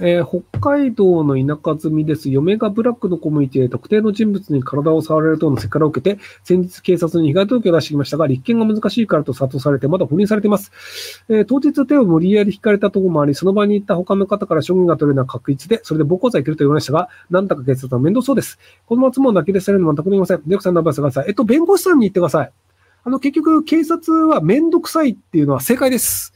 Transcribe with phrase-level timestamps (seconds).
[0.00, 2.30] えー北海道の田舎住みです。
[2.30, 10.72] 嫁がブラックのコミュニティで特定の人物に体を触られるとのセクハラを受けて、先日警察に被害届を出してきましたが、立件が難しいからと諭されて、まだ保認されています。
[11.28, 18.58] えー当日手を無理やり引かれたところもあり、その場に行った他の方から証言が取れるのは確実で、それで暴行罪いけると言われましたが、なんだか警察は面倒そうです。
[18.86, 20.42] この松も泣き出されるのは全くありません。
[20.46, 21.24] デクさんのアドバイスください。
[21.28, 22.52] えっと、弁護士さんに言ってください。
[23.04, 26.34] あの、結局、警察は面倒くさいっていうのは正解です。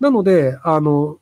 [0.00, 1.18] なので、あの、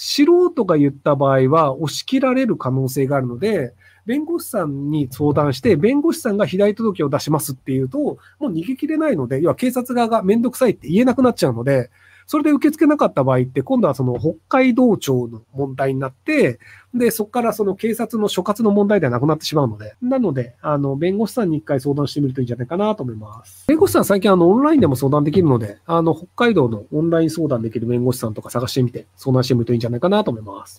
[0.00, 3.74] 素人が言った場合は押し切られる可能性があるので、
[4.06, 11.90] 弁護士さんに相談して、弁護士さんが被害届を出しますっていうと、もう逃げ切れないので、要は警察側がめんどくさいって言えなくなっちゃうので、
[12.28, 16.60] それで受け付けなかった場合って、今度はその北海道庁の問題になって、
[16.92, 23.64] で、そこからその警察の所轄の問題ではなくなってしまうので、なので、あの、弁護士さんに一回相談してみるといいんじゃないかなと思います。
[23.66, 30.78] 弁護士さん最近あの、オンラインでも相談できるので、あの、北海道のオンライン相談できる弁護士さんとか探してみて、相談してみるといいんじゃないかなと思います。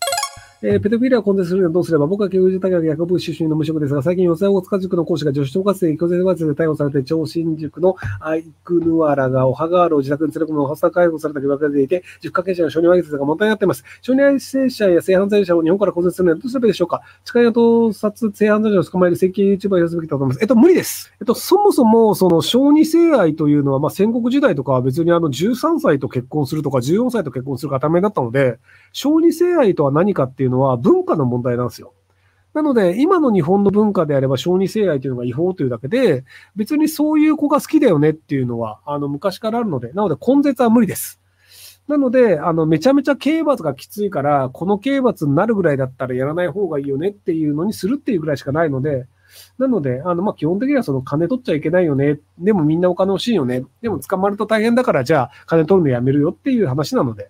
[0.62, 13.86] えーペドフィリアを根絶するにはどうすれば僕は教授大学薬部出身の無職ですが、最近、四谷大塚塾の講師が女子小学生強制わで逮捕されて、超新塾のアイクヌアラがおはがあるを自宅に連れ込む発作解放された疑惑が出ていて、塾関係者の承認上げが問題になっています。
[14.02, 17.02] 承認愛生者や性犯罪者を日本から根絶するにはどうすればいいでしょうか？
[17.24, 20.40] 誓いや盗撮、性犯罪者を捕まえる正規 YouTuber をやるべきだと思います。
[20.42, 21.14] えっと、無理です。
[21.22, 28.60] えっと、そもそも、その、小児性愛というのは、まあ、戦国時代とかは別にあの、13歳と結婚するとか、14歳と結婚するが当たり前だったので、
[28.92, 31.94] 小児性愛とは何かっていうのは文化の問題なんですよ。
[32.54, 41.22] なので、今の日本の文化であれば、小児性愛というのが違法というだけで、別にそういう子が好きだよねっていうのは、あの、昔からあるので、なので、根絶は無理です。
[41.88, 49.08] なので、あの、めちゃめちゃ刑罰がきついから、この刑罰になるぐらいだったらやらない方がいいよねっていうのにするっていうぐらいしかないので、
[49.60, 52.20] なので、あの、ま、基本的にはその金取っちゃいけないよね。
[52.40, 53.64] でもみんなお金欲しいよね。
[53.82, 57.30] でも捕まると大変だから、じゃあ金取るのやめるよっていう話なので。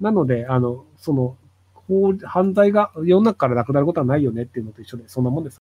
[0.00, 1.36] なので、あの、その、
[1.74, 5.60] 法犯罪が世の中からなくなることはないよねっていうのと一緒で、そんなもんです。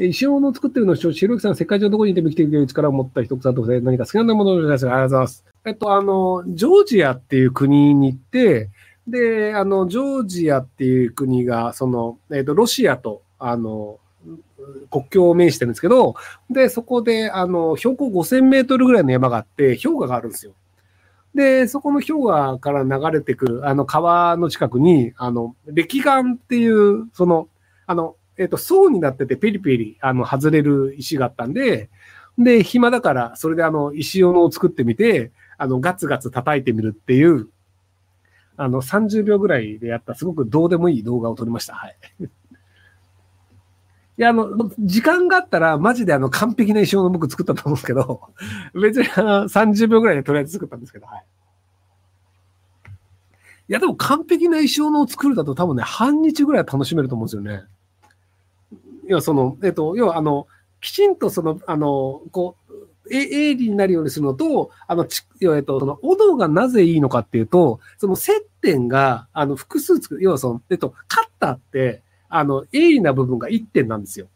[0.00, 4.88] え石尾の作ってるのをひろきさん、世界中どこにいても生きていける力を持った人さんとして何か好きなものをお願いします。
[4.88, 5.44] ありがとうございます。
[5.66, 8.70] えっと、あの、ジョージアっていう国に行って、
[9.06, 13.98] で、あの、ジョージアっていう国が、その、えっと、ロシアと、あの、
[14.90, 16.14] 国境を面してるんですけど、
[16.48, 20.52] で、そこで、あの、標高5000メートルぐらいの山があって、氷河があるんですよ。
[21.34, 27.48] で、そこの氷河から流れてくる、あの、川の近くに、あの、歴岩っていう、その、
[27.86, 31.90] あの、えっ、と、層になってて、ペリペリ、あの、外れる石があったんで、
[32.38, 37.48] で、暇だから、それであの、石斧を作ってみて、あの、ガツガツ叩いてみるっていう、
[38.56, 41.74] あの、30秒ぐらいでやった、すごくどうでもいい動画を撮りました。
[41.74, 41.96] はい。
[44.20, 48.20] いや、あの、時間があったら、マジであの、完璧な石斧僕作ったと思うんですけど、
[48.78, 51.24] 別にあの30秒ぐらいでとりあえず作ったんですけど、はい。
[53.70, 57.62] いや、でも完璧な石斧を作るだと多分ね、半日ぐらい楽しめると思うんですよね。
[59.06, 60.46] 要はその、えっと、要はあの、
[60.82, 62.74] きちんとその、あの、こう、
[63.10, 74.28] え鋭利になるようにするのと、あの、ち要はえっと、その、斧がなぜいいのかっていうと、その接点が、あの、複数つく、要はその、えっと、カッターって、あの、鋭利な部分が1点なんですよ。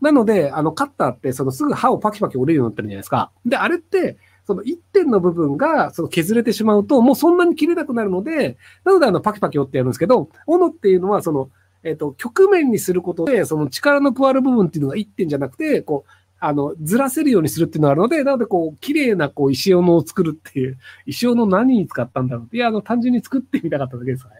[0.00, 3.30] なので、あの、カッターって、そのすぐ刃をパキパキ折れるようになってるじゃないですか。
[3.46, 4.16] で、あれって、
[4.46, 11.50] その1点の部分がその削れてしまうと、もうそんなに切れなくなるので、なのであのパキパキ折ってやるんですけど、斧っていうのはその、
[11.82, 24.36] えっ、と、曲面にすることで、その力の加わる部分っていうのが1点じゃなくて、こう、あの、ずらせるようにするっていうのがあるので、なのでこう、綺麗なこう、石斧を作るっていう、石斧何に使ったんだろうって、いや、あの、単純に作ってみたかっただけですかね。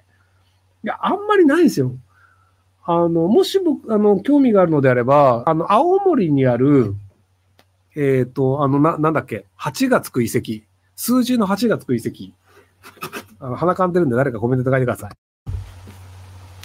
[0.84, 1.92] いや、あんまりないんですよ。
[2.90, 6.94] あの、もし僕、あの、興味があるのであれば、あの、青森にある、
[7.94, 10.66] えっ、と、あの、な、なんだっけ、8がつく遺跡。
[10.96, 12.32] 数字の8がつく遺跡。
[13.44, 15.10] あの、鼻かんでるんで誰かコメントで書いてください。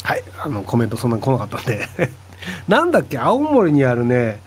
[0.01, 0.23] はい。
[0.41, 1.89] あの、コメントそんなに来なかったんで。
[2.69, 4.39] なんだっけ、青森にあるね、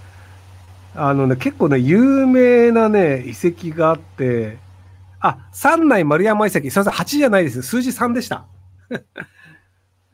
[0.94, 4.56] あのね、結構ね、有名なね、遺跡があって、
[5.20, 6.70] あ、三内丸山遺跡。
[6.70, 7.60] すいません、8じゃないです。
[7.60, 8.46] 数字3でした。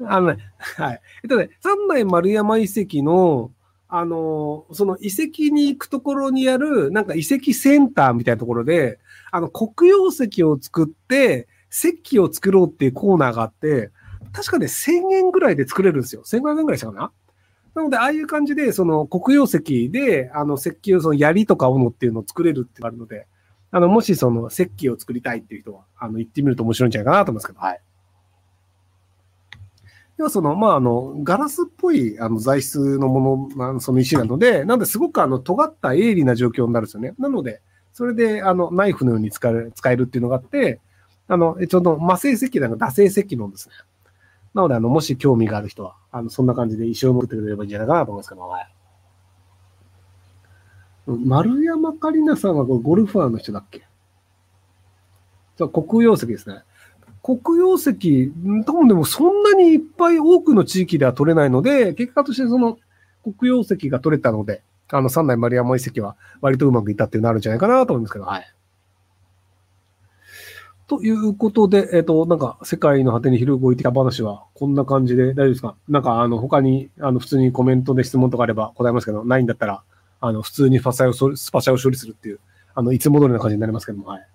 [0.08, 1.00] あのね、はい。
[1.24, 3.50] えっとね、三内丸山遺跡の、
[3.88, 8.98] あの、その遺跡に行くところにある、なんか遺跡センターみたいなところで、
[9.30, 13.90] あの、黒曜石を作って、石器を作ろうっていうコーナーがあって、
[14.32, 16.22] 確かね、1000円ぐらいで作れるんですよ。
[16.24, 17.12] 1500円ぐらいしたかな？
[17.74, 23.26] なので、ああいう感じで、その黒曜石で、あの、石器を、その槍とか斧っていうのを作れるってあるので、
[23.70, 27.80] あの、もしその石器を作りたいっていう人は、あの、行ってみると面白いんじゃないかなと思いますけど、はい。
[30.16, 37.14] では、その、まあ、あの、ガラスっぽい、あの、材質のもの、あその石なので、なんで、すごく、あの、尖った鋭利な状況になるんですよね。
[37.18, 37.62] なので、
[37.92, 40.80] それで、あの、ナイフのように使える、使えるっていうのがあって、
[41.28, 43.74] あの、ちょうど、魔性石器なんか、惰性石器のですね。
[44.54, 48.68] なので、あの、もし興味がある人は、あの、そんな感じで石を持ってくれればいいんじゃないかなと思いますけど、はい。
[51.06, 53.82] 丸山桂里奈さんはゴルファーの人だっけ？
[55.58, 56.62] そう、黒曜石ですね。
[57.22, 58.32] 黒曜石、
[58.66, 62.78] 多分でもそんなにいっぱい多くの地域では取れないので、結果としてその
[63.38, 68.54] 黒曜石が取れたので、あの三代丸山遺跡は割とうまくいったっていうのあるんじゃないかなと思うんですけど、はい。
[70.88, 75.76] ということで、えっ、ー、と、なんか、世界の果てに広く置いてきた話は、こんな感じで大丈夫ですか？
[75.88, 79.82] なんか、あの、他に、あの、普通にコメントで質問とかあれば答えますけど、ないんだったら、
[80.20, 82.40] あの、普通にスパシャを処理するっていう、
[82.74, 84.28] あの、いつも通りな感じになりますけども、はい。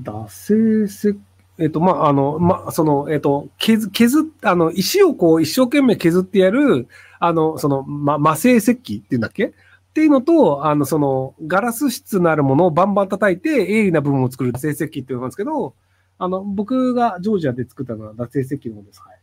[0.00, 1.18] 惰性石、
[1.58, 6.86] えっ、と、まあ、あの、まあ、その、えっ、ー、と、削、削っ、あの、石をこう、一生懸命削ってやる、
[7.18, 9.46] あの、その、ま、魔性石器っていうんだっけ？
[9.46, 9.52] っ
[9.94, 15.74] ていうのと、あの、その、ガラス質のあるものをバンバン叩いて、鋭利な部分を作る成績っていうんですけど、
[16.18, 19.00] あの、僕がジョージアで作ったのは脱成績のものです。
[19.00, 19.17] はい。